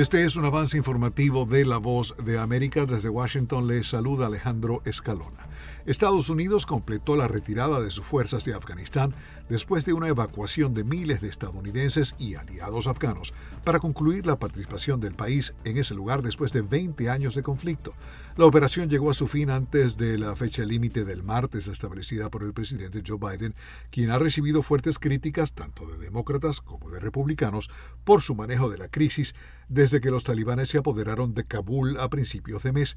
[0.00, 2.86] Este es un avance informativo de La Voz de América.
[2.86, 5.49] Desde Washington le saluda Alejandro Escalona.
[5.86, 9.14] Estados Unidos completó la retirada de sus fuerzas de Afganistán
[9.48, 13.34] después de una evacuación de miles de estadounidenses y aliados afganos
[13.64, 17.94] para concluir la participación del país en ese lugar después de 20 años de conflicto.
[18.36, 22.42] La operación llegó a su fin antes de la fecha límite del martes establecida por
[22.44, 23.54] el presidente Joe Biden,
[23.90, 27.70] quien ha recibido fuertes críticas tanto de demócratas como de republicanos
[28.04, 29.34] por su manejo de la crisis
[29.68, 32.96] desde que los talibanes se apoderaron de Kabul a principios de mes.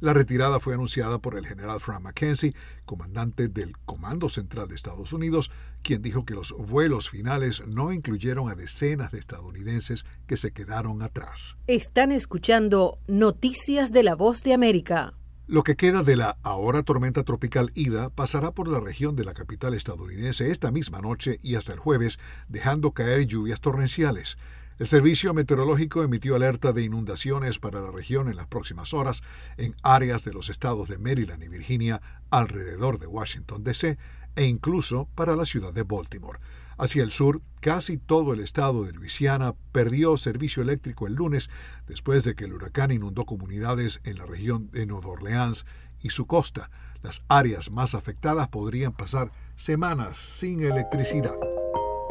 [0.00, 2.54] La retirada fue anunciada por el general Frank McKenzie,
[2.84, 5.50] comandante del Comando Central de Estados Unidos,
[5.82, 11.02] quien dijo que los vuelos finales no incluyeron a decenas de estadounidenses que se quedaron
[11.02, 11.56] atrás.
[11.66, 15.14] Están escuchando Noticias de la Voz de América.
[15.46, 19.34] Lo que queda de la ahora tormenta tropical Ida pasará por la región de la
[19.34, 24.38] capital estadounidense esta misma noche y hasta el jueves, dejando caer lluvias torrenciales.
[24.76, 29.22] El Servicio Meteorológico emitió alerta de inundaciones para la región en las próximas horas
[29.56, 33.96] en áreas de los estados de Maryland y Virginia alrededor de Washington, D.C.,
[34.34, 36.40] e incluso para la ciudad de Baltimore.
[36.76, 41.50] Hacia el sur, casi todo el estado de Luisiana perdió servicio eléctrico el lunes
[41.86, 45.66] después de que el huracán inundó comunidades en la región de Nueva Orleans
[46.00, 46.68] y su costa.
[47.00, 51.36] Las áreas más afectadas podrían pasar semanas sin electricidad.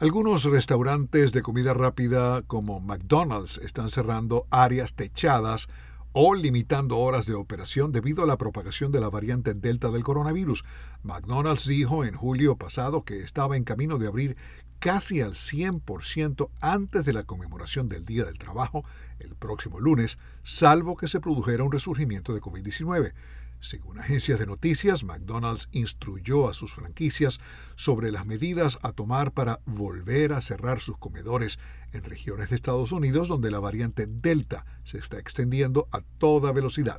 [0.00, 5.68] Algunos restaurantes de comida rápida como McDonald's están cerrando áreas techadas
[6.12, 10.64] o limitando horas de operación debido a la propagación de la variante Delta del coronavirus.
[11.02, 14.36] McDonald's dijo en julio pasado que estaba en camino de abrir
[14.78, 18.86] casi al 100% antes de la conmemoración del Día del Trabajo
[19.18, 23.12] el próximo lunes, salvo que se produjera un resurgimiento de COVID-19.
[23.60, 27.40] Según agencias de noticias, McDonald's instruyó a sus franquicias
[27.74, 31.58] sobre las medidas a tomar para volver a cerrar sus comedores
[31.92, 36.96] en regiones de Estados Unidos donde la variante Delta se está extendiendo a toda velocidad.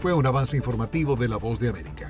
[0.00, 2.08] Fue un avance informativo de La Voz de América.